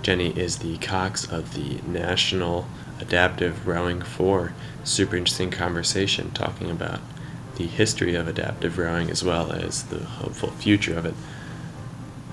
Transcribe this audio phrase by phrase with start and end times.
[0.00, 2.66] Jenny is the Cox of the National
[2.98, 4.54] Adaptive Rowing 4.
[4.82, 7.00] Super interesting conversation talking about
[7.56, 11.14] the history of adaptive rowing as well as the hopeful future of it.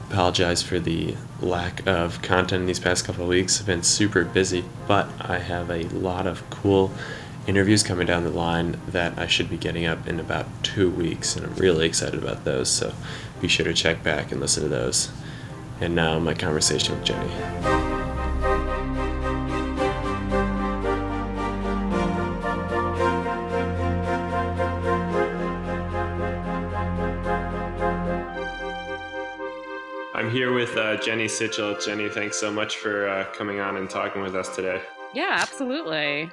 [0.10, 3.60] Apologize for the lack of content in these past couple of weeks.
[3.60, 6.94] I've been super busy, but I have a lot of cool
[7.48, 11.36] interviews coming down the line that I should be getting up in about two weeks,
[11.36, 12.70] and I'm really excited about those.
[12.70, 12.94] So
[13.40, 15.12] be sure to check back and listen to those.
[15.80, 17.32] And now, my conversation with Jenny.
[30.14, 31.84] I'm here with uh, Jenny Sichel.
[31.84, 34.84] Jenny, thanks so much for uh, coming on and talking with us today.
[35.16, 36.30] Yeah, absolutely.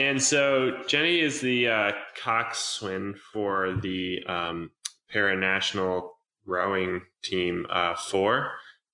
[0.00, 4.70] And so Jenny is the uh, coxswain for the um,
[5.14, 6.12] paranational
[6.46, 8.50] rowing team uh, four.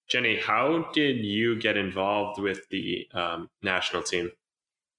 [0.08, 4.32] Jenny, how did you get involved with the um, national team?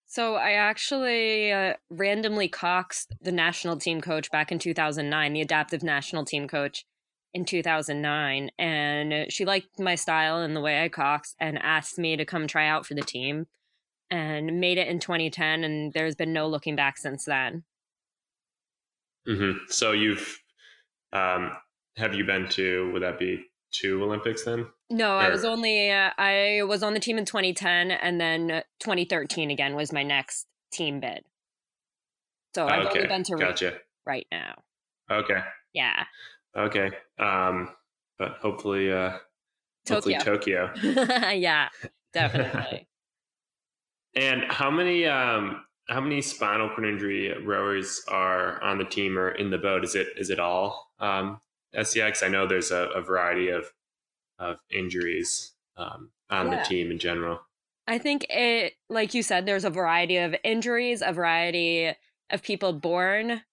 [0.05, 5.83] So I actually uh, randomly coxed the national team coach back in 2009, the adaptive
[5.83, 6.85] national team coach
[7.33, 12.15] in 2009, and she liked my style and the way I coxed and asked me
[12.15, 13.47] to come try out for the team
[14.09, 17.63] and made it in 2010 and there's been no looking back since then
[19.27, 19.57] mm-hmm.
[19.67, 20.39] so you've
[21.13, 21.51] um,
[21.95, 25.19] have you been to would that be two olympics then no or?
[25.19, 29.75] i was only uh, i was on the team in 2010 and then 2013 again
[29.75, 31.23] was my next team bid
[32.55, 32.99] so i've okay.
[32.99, 33.73] only been to gotcha.
[34.05, 34.55] right now
[35.11, 35.41] okay
[35.73, 36.05] yeah
[36.55, 37.69] okay um
[38.17, 39.17] but hopefully uh
[39.85, 40.17] Tokyo.
[40.17, 40.71] hopefully tokyo
[41.33, 41.67] yeah
[42.13, 42.87] definitely
[44.15, 49.31] and how many um, how many spinal cord injury rowers are on the team or
[49.31, 49.83] in the boat?
[49.83, 51.39] Is it is it all um,
[51.75, 52.23] SCX?
[52.23, 53.65] I know there's a, a variety of
[54.39, 56.57] of injuries um, on yeah.
[56.57, 57.39] the team in general.
[57.87, 61.93] I think it, like you said, there's a variety of injuries, a variety
[62.29, 63.43] of people born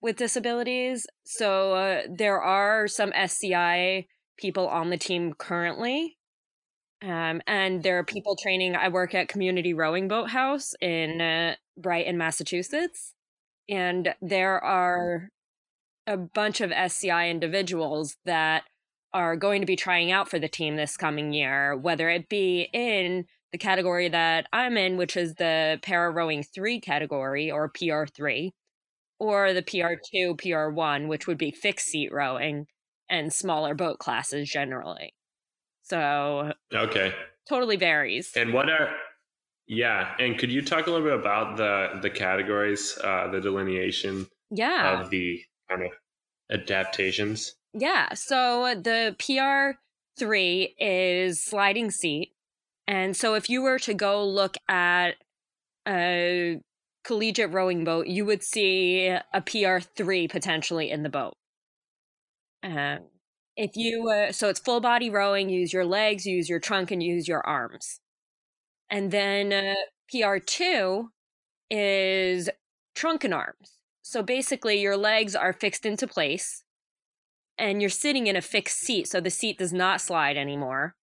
[0.00, 1.06] with disabilities.
[1.24, 4.06] So uh, there are some SCI
[4.36, 6.18] people on the team currently.
[7.02, 8.74] Um, and there are people training.
[8.74, 13.12] I work at Community Rowing Boat House in uh, Brighton, Massachusetts,
[13.68, 15.28] and there are
[16.06, 18.64] a bunch of SCI individuals that
[19.12, 22.68] are going to be trying out for the team this coming year, whether it be
[22.72, 28.50] in the category that I'm in, which is the para rowing three category or PR3,
[29.18, 32.66] or the PR2, PR1, which would be fixed seat rowing
[33.08, 35.15] and smaller boat classes generally.
[35.88, 37.14] So okay,
[37.48, 38.32] totally varies.
[38.34, 38.90] And what are
[39.68, 40.14] yeah?
[40.18, 45.00] And could you talk a little bit about the the categories, uh, the delineation, yeah,
[45.00, 45.90] of the kind of
[46.50, 47.54] adaptations?
[47.72, 48.14] Yeah.
[48.14, 49.78] So the PR
[50.18, 52.32] three is sliding seat,
[52.88, 55.12] and so if you were to go look at
[55.86, 56.60] a
[57.04, 61.34] collegiate rowing boat, you would see a PR three potentially in the boat.
[62.64, 63.00] Um,
[63.56, 67.02] if you uh, so it's full body rowing use your legs use your trunk and
[67.02, 68.00] use your arms.
[68.90, 69.74] And then uh,
[70.12, 71.08] pr2
[71.70, 72.48] is
[72.94, 73.78] trunk and arms.
[74.02, 76.62] So basically your legs are fixed into place
[77.58, 80.94] and you're sitting in a fixed seat so the seat does not slide anymore.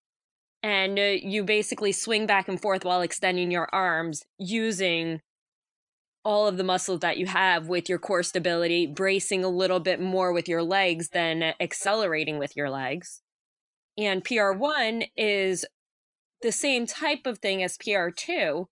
[0.61, 5.19] And uh, you basically swing back and forth while extending your arms using
[6.23, 9.99] all of the muscles that you have with your core stability, bracing a little bit
[9.99, 13.21] more with your legs than accelerating with your legs.
[13.97, 15.65] And PR1 is
[16.41, 18.65] the same type of thing as PR2,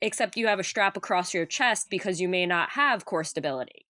[0.00, 3.86] except you have a strap across your chest because you may not have core stability.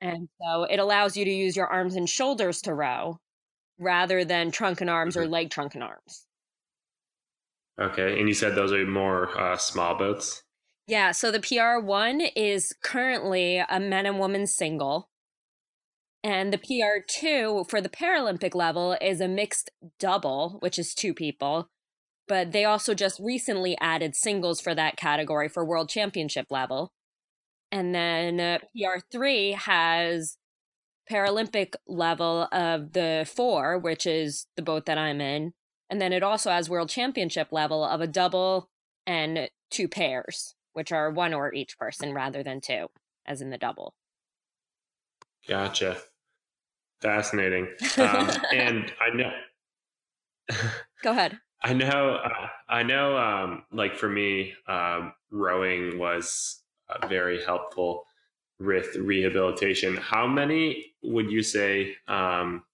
[0.00, 3.20] And so it allows you to use your arms and shoulders to row
[3.78, 5.32] rather than trunk and arms or mm-hmm.
[5.32, 6.26] leg trunk and arms.
[7.80, 10.43] Okay, and you said those are more uh, small boats.
[10.86, 15.08] Yeah, so the PR1 is currently a men and women single.
[16.22, 21.68] And the PR2 for the Paralympic level is a mixed double, which is two people.
[22.26, 26.92] But they also just recently added singles for that category for World Championship level.
[27.70, 30.38] And then uh, PR3 has
[31.10, 35.52] Paralympic level of the four, which is the boat that I'm in.
[35.90, 38.70] And then it also has World Championship level of a double
[39.06, 42.88] and two pairs, which are one or each person rather than two,
[43.26, 43.94] as in the double.
[45.48, 45.96] Gotcha.
[47.00, 47.68] Fascinating.
[47.98, 49.30] Um, and I know.
[51.02, 51.38] Go ahead.
[51.64, 52.18] I know.
[52.22, 53.16] Uh, I know.
[53.16, 58.04] Um, like for me, um, rowing was uh, very helpful
[58.60, 59.96] with rehabilitation.
[59.96, 61.96] How many would you say?
[62.06, 62.64] Um,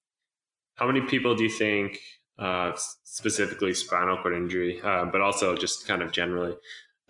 [0.74, 2.00] how many people do you think,
[2.38, 2.72] uh,
[3.04, 6.56] specifically spinal cord injury, uh, but also just kind of generally,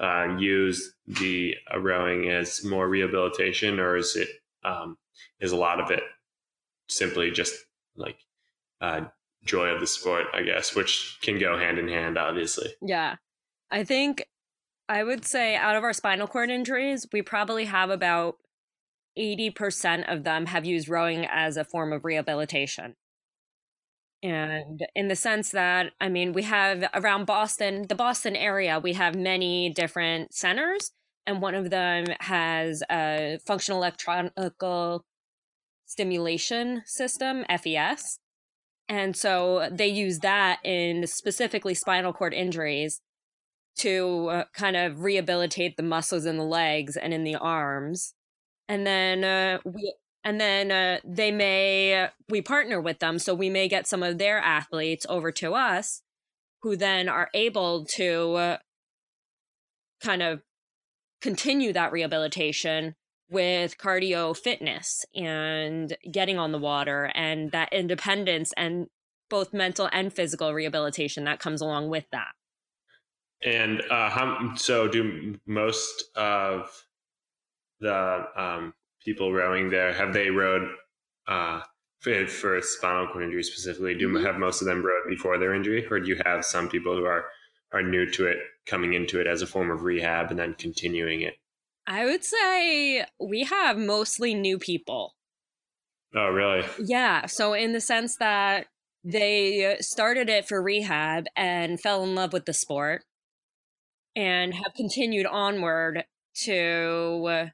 [0.01, 4.29] uh, use the rowing as more rehabilitation, or is it
[4.65, 4.97] um,
[5.41, 6.03] is a lot of it
[6.89, 7.55] simply just
[7.97, 8.17] like
[8.81, 9.03] uh,
[9.45, 12.69] joy of the sport, I guess, which can go hand in hand, obviously.
[12.83, 13.17] Yeah.
[13.71, 14.25] I think
[14.89, 18.37] I would say out of our spinal cord injuries, we probably have about
[19.19, 22.97] 80% of them have used rowing as a form of rehabilitation.
[24.23, 28.93] And in the sense that, I mean, we have around Boston, the Boston area, we
[28.93, 30.93] have many different centers,
[31.27, 35.05] and one of them has a functional electrical
[35.87, 38.19] stimulation system, FES.
[38.89, 43.01] And so they use that in specifically spinal cord injuries
[43.79, 48.15] to uh, kind of rehabilitate the muscles in the legs and in the arms.
[48.69, 49.95] And then uh, we
[50.25, 54.19] and then uh, they may we partner with them so we may get some of
[54.19, 56.03] their athletes over to us
[56.63, 58.57] who then are able to uh,
[60.03, 60.43] kind of
[61.21, 62.95] continue that rehabilitation
[63.31, 68.89] with cardio fitness and getting on the water and that independence and
[69.29, 72.33] both mental and physical rehabilitation that comes along with that.
[73.43, 76.85] And uh, how, so do most of
[77.79, 78.75] the um,
[79.05, 80.69] people rowing there have they rowed
[81.27, 81.61] uh,
[82.01, 83.95] for, for, spinal cord injury specifically?
[83.95, 84.25] Do mm-hmm.
[84.25, 87.05] have most of them rowed before their injury, or do you have some people who
[87.05, 87.25] are
[87.73, 91.21] are new to it coming into it as a form of rehab and then continuing
[91.21, 91.35] it?
[91.87, 95.15] I would say we have mostly new people.
[96.15, 96.67] Oh, really?
[96.79, 97.27] Yeah.
[97.27, 98.67] So, in the sense that
[99.05, 103.05] they started it for rehab and fell in love with the sport
[104.17, 106.05] and have continued onward
[106.35, 107.51] to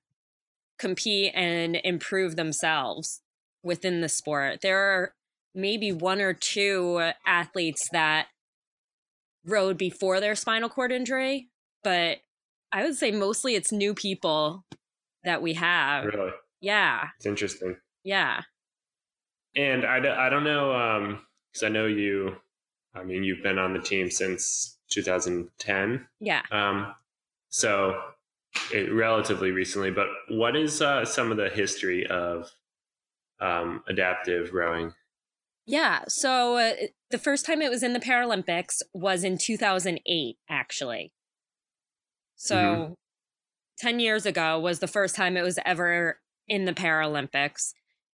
[0.79, 3.23] compete and improve themselves
[3.63, 4.61] within the sport.
[4.63, 5.15] There are
[5.55, 8.29] maybe one or two athletes that
[9.45, 11.49] rowed before their spinal cord injury,
[11.83, 12.19] but
[12.73, 14.65] I would say mostly it's new people
[15.25, 16.05] that we have.
[16.05, 16.33] Really?
[16.61, 17.09] Yeah.
[17.17, 17.77] It's interesting.
[18.05, 18.43] Yeah.
[19.55, 21.17] And I, I don't know,
[21.51, 22.37] because um, I know you,
[22.95, 26.07] I mean, you've been on the team since 2010.
[26.21, 26.43] Yeah.
[26.51, 26.95] Um,
[27.49, 27.99] so
[28.91, 32.51] relatively recently, but what is uh, some of the history of
[33.41, 34.93] um, adaptive rowing?
[35.67, 36.05] Yeah.
[36.09, 36.73] So uh,
[37.11, 41.13] the first time it was in the Paralympics was in 2008, actually.
[42.37, 42.93] So mm-hmm.
[43.79, 47.73] 10 years ago was the first time it was ever in the Paralympics.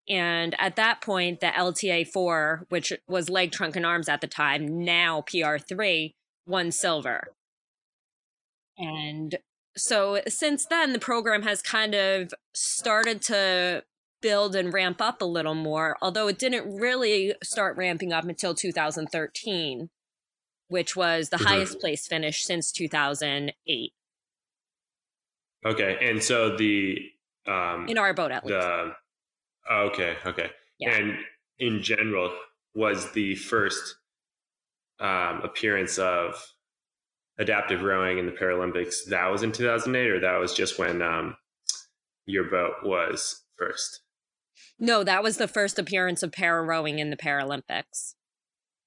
[0.08, 4.84] And at that point, the LTA4, which was leg, trunk, and arms at the time,
[4.84, 6.14] now PR3,
[6.46, 7.34] won silver.
[8.76, 9.36] And
[9.76, 13.84] so since then, the program has kind of started to
[14.20, 18.54] build and ramp up a little more, although it didn't really start ramping up until
[18.54, 19.90] 2013,
[20.68, 21.46] which was the mm-hmm.
[21.46, 23.92] highest place finish since 2008.
[25.64, 26.98] Okay, and so the
[27.46, 28.58] um, in our boat at least.
[28.58, 28.92] The,
[29.70, 30.96] okay, okay, yeah.
[30.96, 31.18] and
[31.58, 32.32] in general,
[32.74, 33.96] was the first
[34.98, 36.34] um, appearance of
[37.42, 41.36] adaptive rowing in the Paralympics that was in 2008, or that was just when um,
[42.26, 44.00] your boat was first?
[44.78, 48.14] No, that was the first appearance of para rowing in the Paralympics.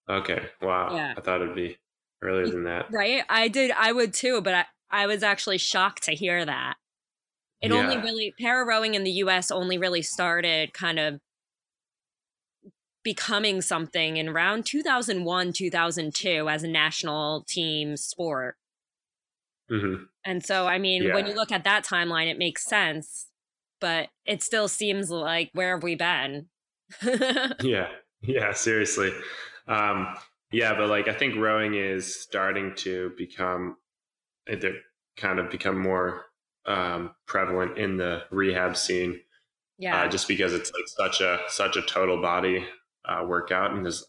[0.10, 0.96] Okay, wow.
[0.96, 1.14] Yeah.
[1.18, 1.78] I thought it'd be
[2.22, 2.88] earlier than that.
[2.92, 3.24] Right?
[3.30, 3.72] I did.
[3.72, 6.76] I would too, but I, I was actually shocked to hear that.
[7.62, 7.78] It yeah.
[7.78, 11.20] only really para rowing in the US only really started kind of
[13.06, 18.58] becoming something in around 2001 2002 as a national team sport
[19.72, 20.04] mm-hmm.
[20.26, 21.14] and so i mean yeah.
[21.14, 23.28] when you look at that timeline it makes sense
[23.80, 26.48] but it still seems like where have we been
[27.62, 27.88] yeah
[28.22, 29.12] yeah seriously
[29.68, 30.16] um,
[30.52, 33.78] Yeah, but like I think rowing is starting to become,
[34.48, 34.76] they're
[35.18, 36.28] kind of become more
[36.66, 39.20] um, prevalent in the rehab scene.
[39.78, 40.04] Yeah.
[40.04, 42.66] Uh, just because it's like such a such a total body
[43.08, 44.06] uh, workout, and there's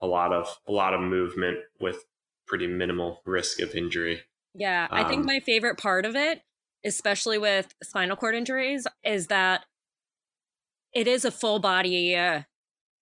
[0.00, 2.04] a lot of a lot of movement with
[2.46, 4.22] pretty minimal risk of injury.
[4.54, 6.42] Yeah, I think Um, my favorite part of it,
[6.84, 9.64] especially with spinal cord injuries, is that
[10.92, 12.42] it is a full body uh,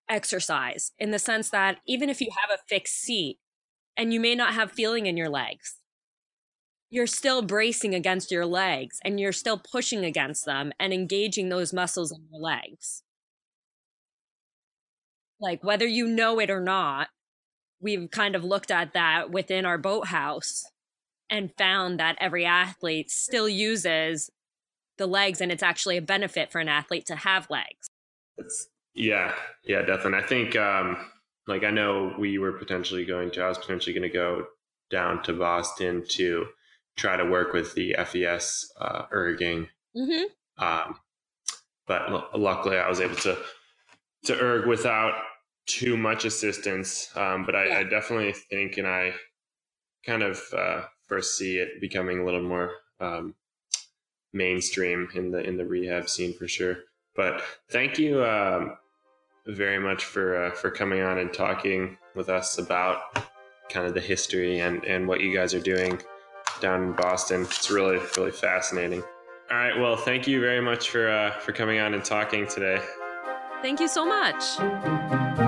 [0.09, 3.39] exercise in the sense that even if you have a fixed seat
[3.95, 5.79] and you may not have feeling in your legs,
[6.89, 11.73] you're still bracing against your legs and you're still pushing against them and engaging those
[11.73, 13.03] muscles in your legs.
[15.39, 17.09] Like whether you know it or not,
[17.81, 20.63] we've kind of looked at that within our boathouse
[21.29, 24.29] and found that every athlete still uses
[24.97, 27.89] the legs and it's actually a benefit for an athlete to have legs.
[28.37, 30.19] It's, yeah, yeah, definitely.
[30.19, 30.97] I think, um,
[31.47, 34.45] like, I know we were potentially going to, I was potentially going to go
[34.89, 36.45] down to Boston to
[36.95, 39.67] try to work with the FES uh, erging.
[39.95, 40.63] Mm-hmm.
[40.63, 40.95] Um,
[41.87, 43.37] but l- luckily, I was able to
[44.25, 45.13] to erg without
[45.65, 47.09] too much assistance.
[47.15, 47.77] Um, but I, Yeah.
[47.79, 49.13] I definitely think, and I
[50.05, 53.35] kind of uh, first see it becoming a little more um,
[54.33, 56.77] mainstream in the in the rehab scene for sure.
[57.15, 57.41] But
[57.71, 58.77] thank you um,
[59.47, 62.99] very much for uh, for coming on and talking with us about
[63.69, 65.99] kind of the history and and what you guys are doing
[66.61, 67.41] down in Boston.
[67.43, 69.01] It's really really fascinating.
[69.51, 72.81] All right, well, thank you very much for uh, for coming on and talking today.
[73.61, 75.44] Thank you so much.